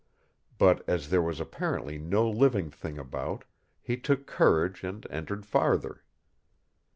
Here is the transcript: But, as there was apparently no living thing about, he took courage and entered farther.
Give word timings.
But, 0.57 0.83
as 0.89 1.09
there 1.09 1.21
was 1.21 1.39
apparently 1.39 1.99
no 1.99 2.27
living 2.27 2.71
thing 2.71 2.97
about, 2.97 3.43
he 3.83 3.97
took 3.97 4.25
courage 4.25 4.83
and 4.83 5.05
entered 5.11 5.45
farther. 5.45 6.03